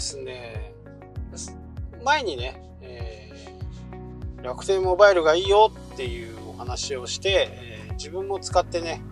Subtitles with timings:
[0.00, 0.72] ですね、
[2.02, 9.02] 前にね、えー、楽天モバイルがいいよっていうお話をして、えー、自分も使ってね、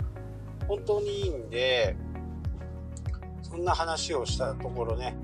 [0.66, 1.94] 本当にいいんで、
[3.42, 5.14] そんな話をしたところね、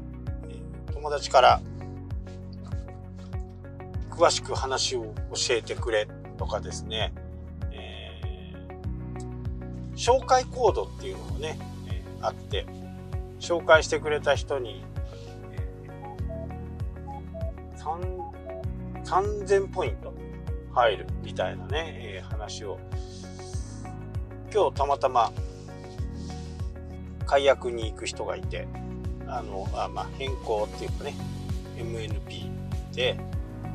[0.50, 1.62] え友達から
[4.10, 6.06] 詳しく話を教えてくれ
[6.36, 7.14] とかですね、
[7.72, 12.66] えー、紹介コードっていうのもね、えー、あって、
[13.40, 14.84] 紹介してくれた人に、
[19.04, 20.14] 3000ポイント
[20.72, 22.78] 入るみたいなね、えー、話を。
[24.52, 25.32] 今日たまたま
[27.26, 28.68] 解約に行く人がいて
[29.26, 31.14] あのあ、まあ、変更っていうかね
[31.76, 33.18] MNP で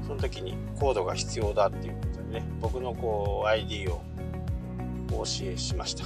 [0.08, 4.02] その時にコードが必要だっていうことでね僕のこう ID を
[5.12, 6.06] お教えしました。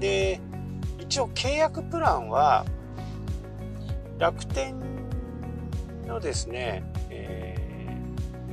[0.00, 0.40] で
[0.98, 2.64] 一応契約プランは
[4.18, 4.74] 楽天
[6.06, 6.82] のですね、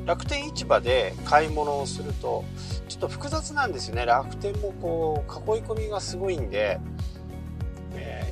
[0.06, 2.46] 楽天市場で買い物をすると
[2.88, 6.80] ちょっと複雑なんですよね楽天もこう囲い込みがすごいんで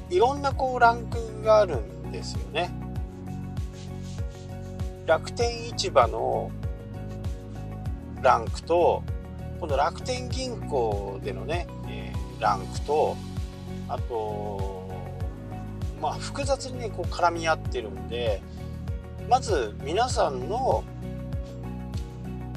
[0.09, 2.71] いろんなこうランクがあるんですよね。
[5.07, 6.51] 楽天市場の
[8.21, 9.03] ランクと
[9.59, 13.17] この楽天銀行でのね、えー、ランクと
[13.89, 14.87] あと
[15.99, 18.41] まあ複雑にねこう絡み合ってるんで
[19.29, 20.83] まず皆さんの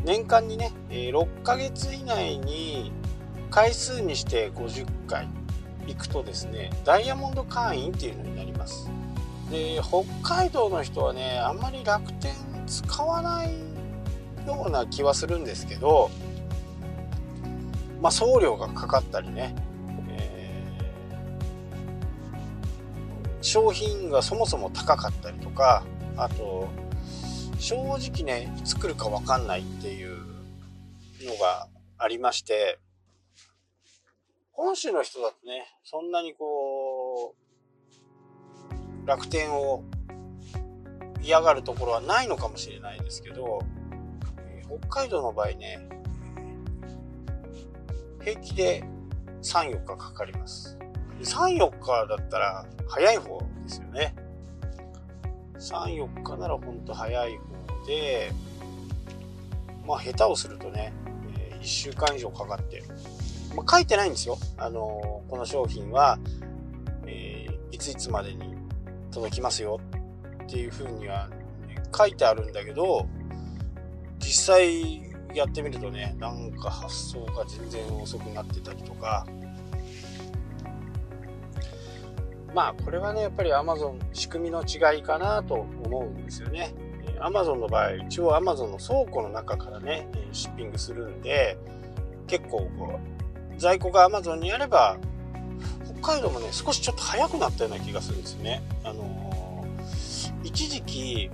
[0.06, 2.92] 年間にね6ヶ月以内に
[3.50, 5.26] 回数にして50回
[5.88, 8.88] 行くとですねダイヤモンド会員っていうのになります。
[9.50, 12.32] で北海道の人はねあんまり楽天
[12.66, 13.50] 使わない
[14.46, 16.08] ような気はするんですけど
[18.00, 19.56] まあ送料がかかったりね、
[20.08, 25.82] えー、商品がそもそも高かったりとか
[26.16, 26.69] あと
[27.59, 30.19] 正直ねいつ来るか分かんないっていう
[31.25, 31.69] のが
[31.99, 32.78] ありまして
[34.56, 37.34] 本州の人だとね、そんなにこ
[39.05, 39.84] う、楽天を
[41.22, 43.61] 嫌がるところはないのかもしれないですけど、
[44.88, 45.87] 北海道の場合ね、
[48.25, 48.83] 平気で
[49.43, 50.78] 3、4日かかります。
[51.21, 54.17] 3、4日だったら早い方ですよね。
[55.59, 57.38] 3、4日ならほんと早い
[57.86, 58.32] で、
[59.86, 60.92] まあ下手をするとね、
[61.38, 62.82] え1週間以上かかって
[63.56, 64.38] まあ、書いてないんですよ。
[64.58, 66.19] あの、この商品は、
[67.06, 68.54] えー、いついつまでに
[69.10, 69.80] 届きますよ
[70.44, 71.28] っていう風には、
[71.66, 73.08] ね、書いてあるんだけど、
[74.19, 75.02] 実際
[75.34, 79.26] やってみるとね、なんか発送が全然遅くなってたりとか、
[82.54, 86.75] まあこれはね、やっぱり Amazon 仕組みの違いかなと思うんですよね。
[87.21, 91.56] Amazon の場合、一応 Amazon の倉庫の中からね、シッピングするんで、
[92.27, 94.99] 結構こう、在庫が Amazon にあれば、
[96.00, 98.62] 北海道もね、少しちょっと早くなったような気がするんですよね。
[98.84, 101.31] あのー、一時期、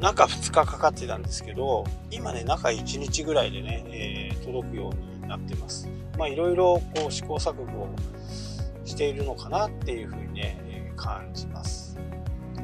[0.00, 5.88] 中2日かかってたんですけど、今ね、中1日ぐらいでね、えー、届くようになってます。
[6.16, 7.88] まあ、いろいろこう試行錯誤
[8.84, 11.79] しているのかなっていうふうにね、感じます。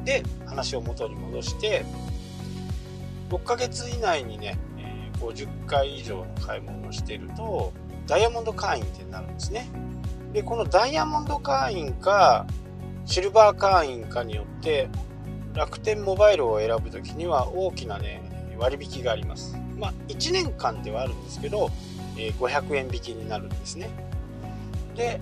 [0.07, 1.83] で、話を元に戻して、
[3.29, 4.57] 6ヶ月以内にね、
[5.19, 7.73] 50回以上の買い物をしていると、
[8.07, 9.67] ダイヤモンド会員ってなるんですね。
[10.31, 12.47] で、このダイヤモンド会員か、
[13.05, 14.87] シルバー会員かによって、
[15.53, 18.21] 楽天モバイルを選ぶ時には大きなね、
[18.57, 19.57] 割引があります。
[19.77, 21.69] まあ、1年間ではあるんですけど、
[22.15, 23.89] 500円引きになるんですね。
[24.95, 25.19] で、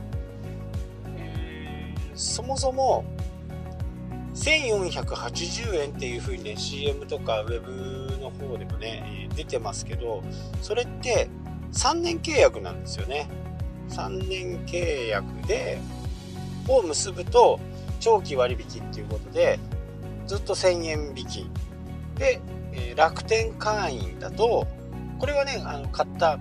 [1.18, 3.04] え、そもそも、
[4.36, 10.24] 1480円っていう風にね、CM とか Web の方でもね、出てますけど、
[10.62, 11.30] それって
[11.72, 13.30] 3年契約なんですよね。
[13.90, 15.80] 3年契約で、
[16.68, 17.60] を結ぶと、
[18.00, 19.60] 長期割引っていうことで、
[20.28, 21.50] ずっと1000円引き。
[22.16, 22.42] で、
[22.74, 24.68] え、楽天会員だと、
[25.18, 26.40] これはね、あの買った、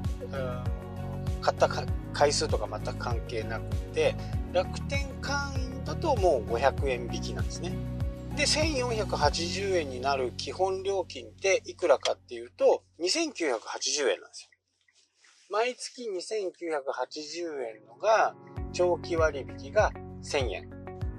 [1.41, 1.69] 買った
[2.13, 4.17] 回数とか全く関係なくて、
[4.55, 7.73] 楽天会員だともう500円引きなんですね。
[8.37, 14.51] で、1480円になる基本料金っていくらかっていうと、2980円なんですよ。
[15.51, 18.37] 毎月2980円のが、
[18.73, 19.91] 長期割引が
[20.23, 20.71] 1000円。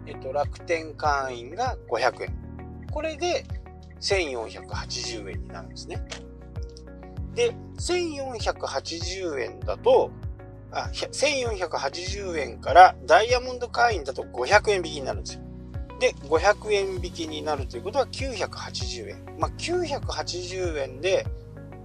[0.08, 2.88] えっと、楽天会員が500円。
[2.90, 3.46] これで
[4.00, 6.02] 1480円になるんですね。
[7.34, 10.10] で、1480円だと、
[10.76, 15.42] あ、1480円からダイヤモンド会員だと500円引きになるんですよ。
[16.00, 19.26] で、500円引きになるということは980円。
[19.40, 21.26] まあ、980円で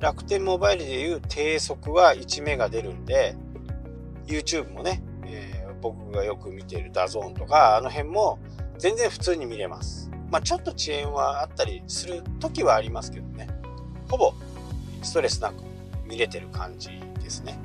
[0.00, 3.36] 楽天モバイルでいう低速は1メガ出るんで、
[4.26, 8.40] YouTube もね、えー、僕がよく見ている DAZN とか、あの辺も
[8.76, 10.10] 全然普通に見れます。
[10.30, 13.46] まあ、ちょっと遅延はあったりする時はありますけどね。
[14.10, 14.34] ほぼ
[15.02, 15.62] ストレスなく
[16.04, 16.88] 見れてる感じ
[17.22, 17.56] ですね。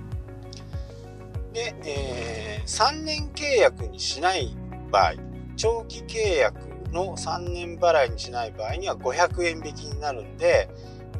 [1.55, 4.53] で、えー、3年契約にしない
[4.91, 5.13] 場合、
[5.55, 6.59] 長期契約
[6.91, 10.69] の3年払いにしない場合には500円引きになるんで、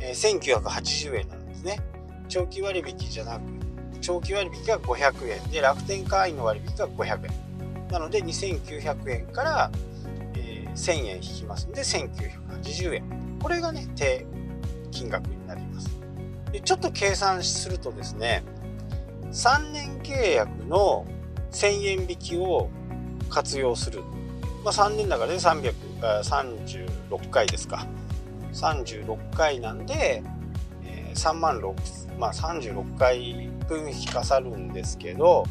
[0.02, 1.80] えー、1980円なんですね。
[2.28, 3.44] 長期割引じゃなく、
[4.02, 7.88] 長期割引が500円で、楽天会員の割引が500円。
[7.88, 9.72] なので2900円から、
[10.36, 13.38] えー、1000円引きますので1980円。
[13.42, 14.26] これがね、低
[14.92, 15.90] 金額になります。
[16.52, 18.44] でちょっと計算するとですね、
[19.36, 21.06] 3年契約の
[21.52, 22.70] 1000円引きを
[23.30, 24.02] 活用する。
[24.64, 27.86] まあ、3年だからね、336回ですか。
[28.54, 30.24] 36回なんで、
[30.86, 35.44] えー、3万6、まあ、36回分引かさるんですけど、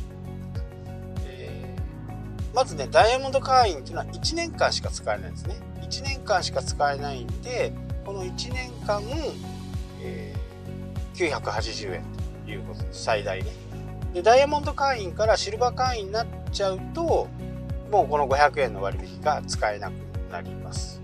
[1.27, 5.57] えー、まずね、ダイヤモンド会員っていうのは1年間しか使えないんですね。
[5.83, 7.75] 1年間しか使えないんで、
[8.07, 9.03] この1年間、
[10.01, 12.03] えー、980円
[12.47, 13.05] ということです。
[13.05, 13.64] 最大ね。
[14.15, 17.29] で、ダイヤモンド会員からシルバー会員になっちゃうと、
[17.91, 19.93] もうこの500円の割引が使えなく
[20.31, 21.03] なります。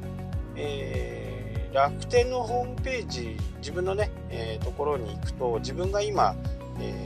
[0.55, 6.37] えー、楽天のホームページ、自分のね、えー、ところに行くと、自分が今、
[6.79, 7.05] え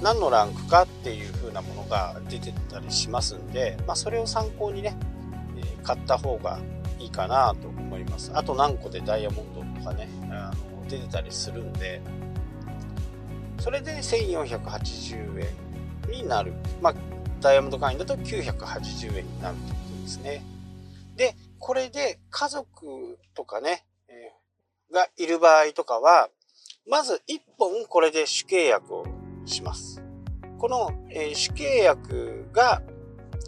[0.00, 4.96] ー、何のランクかっていう風なものが出てたりしますんで、まあ、それを参考にね、
[5.56, 6.58] えー、買った方が
[6.98, 8.32] いいかなと思います。
[8.34, 10.50] あと何個でダイヤモンドとかね、あ
[10.82, 12.00] の出てたりするんで、
[13.64, 16.52] それで1480円になる。
[16.82, 16.94] まあ、
[17.40, 20.44] ダイヤモンド会員だと980円になるということですね。
[21.16, 26.28] で、これで家族とかね、えー、がいる場合とかは、
[26.86, 29.06] まず1本これで主契約を
[29.46, 30.02] します。
[30.58, 32.82] この、えー、主契約が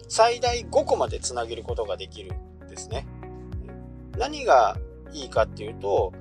[0.08, 2.32] 最大5個までつなげることができる
[2.64, 3.06] んですね。
[4.16, 4.78] 何が
[5.12, 6.14] いいかっていうと、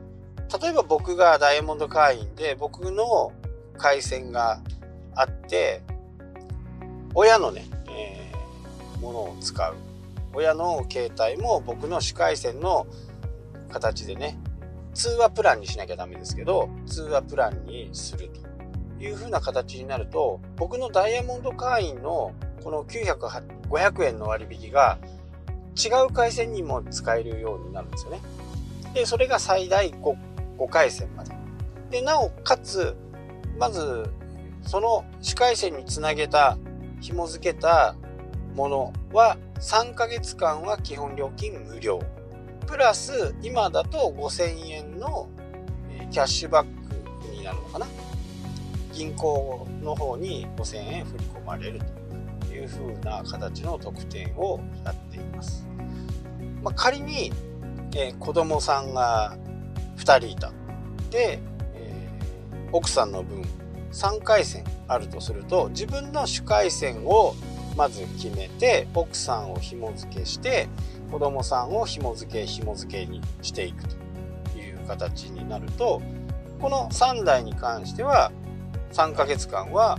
[0.62, 3.32] 例えば僕がダイヤモンド会員で僕の
[3.76, 4.60] 回線が
[5.16, 5.82] あって、
[7.14, 9.76] 親のね、えー、ものを使う。
[10.34, 12.88] 親の携帯も僕の主回線の
[13.72, 14.38] 形でね、
[14.94, 18.30] 通話プランにしなきゃダメですけど、通話プランにする
[19.00, 22.34] という風な形になると、僕のダイヤモンド会員の
[22.64, 23.18] この900、
[23.70, 24.98] 500円の割引が
[25.76, 28.22] 違う回線にも使えるようになるんですよね。
[28.94, 30.18] で、それが最大 5,
[30.58, 31.36] 5回線まで。
[31.92, 32.96] で、なおかつ、
[33.58, 34.10] まず、
[34.62, 36.58] その主回線につなげた、
[37.02, 37.96] 紐付けた
[38.56, 42.00] ものは3ヶ月間は基本料金無料。
[42.68, 45.30] プラス今だと5000円の
[46.10, 46.68] キャッシュバッ
[47.22, 47.88] クになるのかな。
[48.94, 51.80] 銀行の方に5000円振り込まれる
[52.48, 55.68] という風な形の特典をやっています。
[56.64, 57.32] まあ、仮に、
[57.96, 59.38] えー、子供さんが
[59.98, 60.52] 2人いた。
[61.12, 61.40] で、
[62.76, 63.42] 奥さんの分
[63.94, 67.34] 3回戦あるとすると自分の主回線を
[67.78, 70.68] まず決めて奥さんを紐付けして
[71.10, 76.02] 子供さんを紐付け紐付けにしていくという形になると
[76.60, 78.34] この3台に関しては
[78.92, 79.98] 3ヶ月間は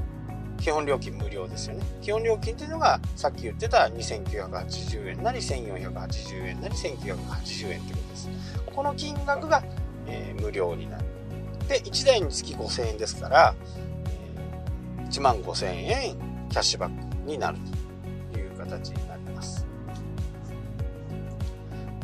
[0.59, 1.85] 基本料金無料ですよね。
[2.03, 8.29] 基本料金っていうのがさっき言ってた2980円なり1480円なり1980円ということです。
[8.67, 9.63] この金額が、
[10.07, 11.16] えー、無料になる。
[11.69, 13.55] で1台につき5000円ですから、
[15.09, 16.17] 1万5000円
[16.49, 17.59] キャッシュバックになる
[18.33, 19.67] という形になります。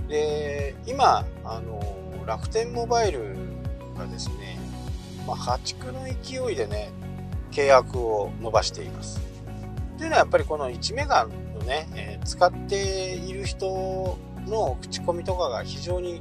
[0.09, 1.81] で今あの
[2.26, 3.37] 楽天モバイル
[3.97, 4.59] がですね、
[5.26, 6.90] まあ、破竹の勢いでね
[7.50, 9.21] 契約を伸ばしています。
[9.99, 16.21] というのはやっぱりこの1メガのね、えー、使っている人の口コミとかが非常に、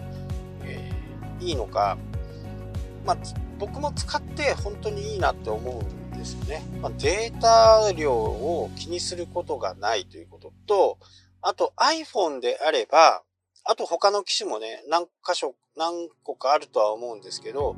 [0.64, 1.98] えー、いいのか、
[3.05, 3.17] まあ、
[3.60, 5.84] 僕も使って本当にいいなって思う
[6.15, 6.63] んですよね。
[6.81, 10.98] まあ、データ量を気にすることがないということと、
[11.41, 13.24] あと iPhone であれば、
[13.63, 17.75] あと他の機種もね、何箇所、何個かあるとは思うんですけど、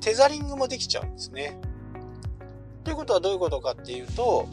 [0.00, 1.58] テザリングもできちゃうんですね。
[2.84, 4.46] ということはどういうことかっていうと、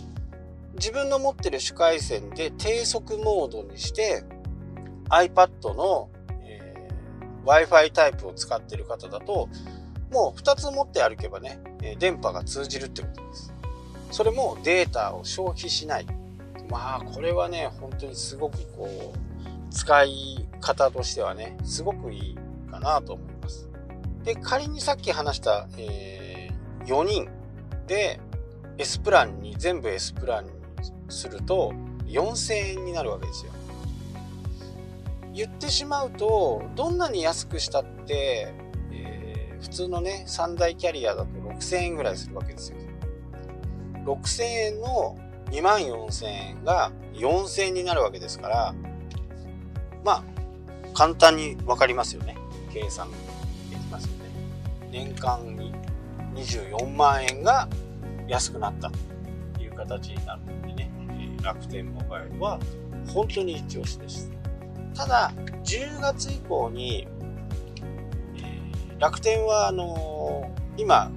[0.77, 4.23] 自分の持ってる主回線で低速モードにして
[5.09, 6.09] iPad の、
[6.43, 9.49] えー、Wi-Fi タイプを使ってる方だと
[10.11, 11.59] もう2つ持って歩けばね、
[11.99, 13.53] 電波が通じるってことです。
[14.11, 16.05] それもデータを消費しない。
[16.69, 22.37] まあ、これはね、本当にすごくこう、使い方としてはね、すごくいい
[22.69, 23.69] かなと思います。
[24.23, 27.29] で、仮にさっき話した、えー、4人
[27.85, 28.19] で
[28.77, 30.51] S プランに、全部 S プランに
[31.09, 31.73] すると
[32.05, 33.51] 4000円になるわけですよ。
[35.33, 38.53] 言ってしまうと、どんなに安くしたって、
[39.61, 42.77] 普通のね、3大キャリアだと6000円ぐらいするわけですよ。
[44.05, 48.75] 6000円の2万4000円が4000円になるわけですから、
[50.03, 50.23] まあ、
[50.93, 52.37] 簡単に分かりますよね。
[52.71, 53.09] 計算
[53.69, 54.31] できますよね。
[54.91, 55.73] 年間に
[56.35, 57.67] 24万円が
[58.27, 58.91] 安くなった
[59.55, 60.91] という形になるのでね、
[61.41, 62.59] 楽天モバイルは
[63.13, 64.31] 本当に一押しです。
[64.93, 65.31] ただ、
[65.63, 67.07] 10月以降に、
[68.99, 71.11] 楽天は、あのー、今、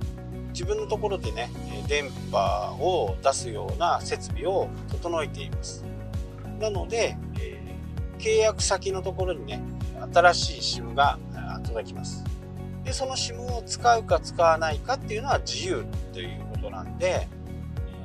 [0.53, 1.51] 自分のところでね、
[1.89, 5.85] 電波を出すような設備を整えています。
[6.59, 9.63] なので、えー、契約先のところにね、
[10.13, 11.19] 新しい SIM が
[11.65, 12.25] 届きます。
[12.85, 17.29] で、その SIM を使うか使わないかっていうのは自由ということなんで、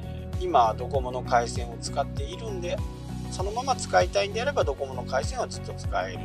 [0.03, 2.77] えー、今ドコモの回線を使っているんで、
[3.32, 6.24] そのまま使いたいんであればドコモの回線はずっと使えると。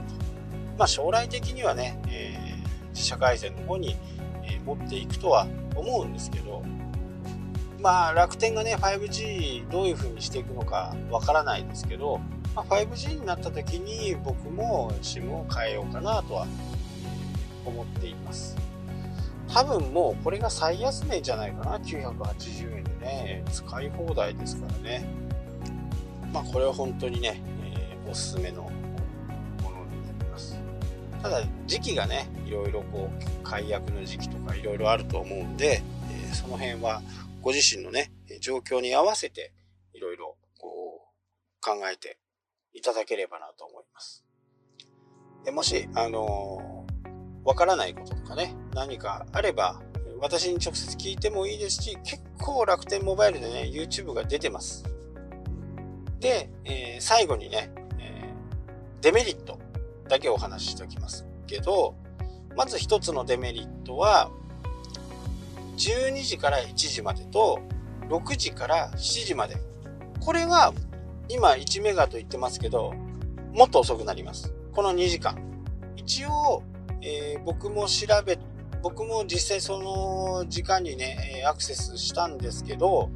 [0.79, 2.50] まあ将来的にはね、えー、
[2.91, 3.97] 自社回線の方に、
[4.43, 6.63] え持っていくとは思うんですけど、
[7.81, 12.21] まあ楽天がね 5G どういう風にしていくのかわからないですけど、
[12.55, 16.47] まあ、5G になった時に僕も SIM を変えようかなとは
[17.65, 18.57] 思っています。
[19.49, 21.79] 多分もうこれが最安値じゃないかな。
[21.79, 25.05] 980円でね使い放題ですからね。
[26.33, 27.43] まあこれは本当にね、
[27.75, 28.71] えー、おすすめの
[31.23, 37.03] ただ時期がねいろいろこう解約の時期とかいろいろあると思うんで、えー、その辺は
[37.43, 38.11] ご自身のね
[38.41, 39.53] 状況に合わせて
[39.93, 42.19] いろいろこう考えて
[42.73, 44.25] いただければなと思います。
[45.45, 47.11] でもし、あのー、
[47.45, 49.81] わからないこととかね、何かあれば、
[50.21, 54.85] 私に直接聞いてもいいですし、結構楽天モバイルでね、YouTube が出てます。
[56.21, 59.59] で、えー、最後にね、えー、デメリット
[60.11, 61.95] だけお話ししておきますけど、
[62.57, 64.31] まず一つのデメリットは、
[65.77, 67.61] 12時から1時までと、
[68.09, 69.57] 6時から7時まで。
[70.21, 70.75] これが
[71.29, 72.93] 今1メガと言ってますけど、
[73.55, 74.53] もっと遅くなります。
[74.73, 75.39] この2時間。
[75.97, 76.63] 一応、
[77.01, 78.39] えー、僕も調べ、
[78.83, 83.11] 僕も実際その時間にね、アクセスしたんですけど、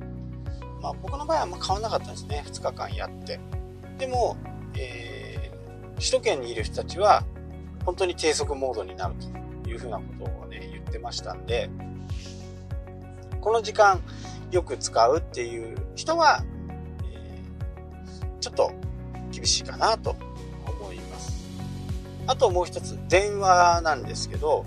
[0.80, 2.44] まあ僕の場合はあんま変わんなかったんですね。
[2.46, 3.40] 2日間やって。
[3.98, 4.36] でも、
[4.76, 5.23] えー、
[5.98, 7.24] 首都圏にいる人たちは、
[7.84, 9.14] 本当に低速モードになる
[9.64, 11.70] というふうなことをね、言ってましたんで、
[13.40, 14.00] この時間
[14.50, 16.42] よく使うっていう人は
[17.12, 17.38] え、
[18.40, 18.72] ちょっと
[19.30, 20.16] 厳しいかなと
[20.66, 21.44] 思います。
[22.26, 24.64] あともう一つ、電話なんですけど、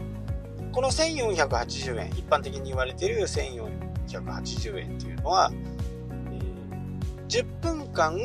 [0.72, 5.52] この1480円、一般的に言われている1480円っていうのは、
[6.32, 8.16] えー、10分間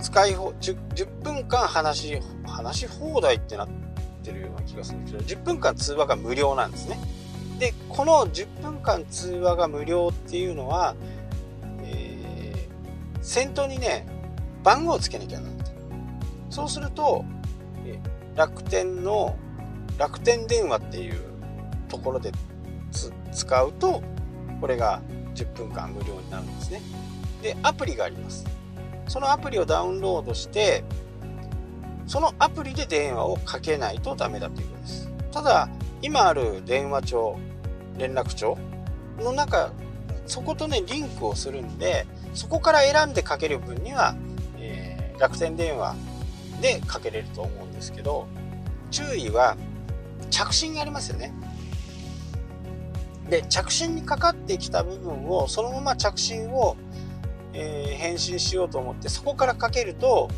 [0.00, 3.68] 使い放、10, 10分間話し、話し放題ってなっ
[4.22, 6.98] てるような気がするんですけど、10分間通話が無料なんですね。
[7.58, 10.94] で、この10分間通話が無料っていうのは、
[11.82, 14.06] えー、先頭にね、
[14.62, 15.66] 番号をつけなきゃならない。
[16.50, 17.24] そうすると
[17.86, 17.98] え、
[18.36, 19.36] 楽天の
[19.98, 21.20] 楽天電話っていう
[21.88, 22.32] ところで
[23.32, 24.02] 使うと、
[24.60, 25.02] これが
[25.34, 26.80] 10分間無料になるんですね。
[27.42, 28.44] で、アプリがあります。
[29.10, 30.84] そのアプリをダウンロードして、
[32.06, 35.10] そのアプリで電話をかけないとダメだということです。
[35.32, 35.68] ただ、
[36.00, 37.38] 今ある電話帳、
[37.98, 38.56] 連絡帳
[39.18, 39.72] の中、
[40.26, 44.14] そことね、リンクをするんで、そこから選んでかける分には
[44.58, 45.96] えー楽天電話
[46.62, 48.26] でかけれると思うんですけど
[48.90, 49.56] 注意は
[50.30, 51.34] 着信がありますよね
[53.28, 56.76] で着信にかかってきた部分をそのまま着信を、
[57.52, 60.28] えー、返信しようと思ってそこからかけると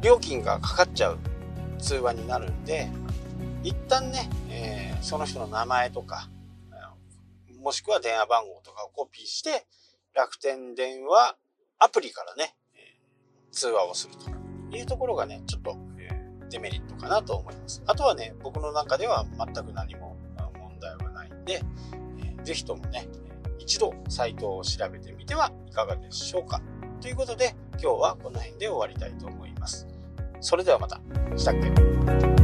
[0.00, 1.18] 料金がかかっちゃう
[1.78, 2.88] 通話になるんで
[3.62, 6.28] 一旦ね、えー、その人の名前とか
[7.60, 9.66] もしくは電話番号とかをコピーして
[10.14, 11.36] 楽天電話
[11.78, 12.98] アプリからねえ
[13.52, 14.42] 通話をすると
[14.76, 15.76] いうところがね、ちょっと、
[16.50, 17.82] デメリットかなと思います。
[17.86, 20.16] あとはね、僕の中では全く何も
[20.58, 21.62] 問題はないんで、
[22.18, 23.08] えー、ぜひともね、
[23.62, 26.60] 一度サイトを調べてみてはいかがでしょうか。
[27.00, 29.86] ということで、今日はこの辺で終わりたいと思います。
[30.40, 31.00] それではまた。
[31.36, 32.41] したっけ？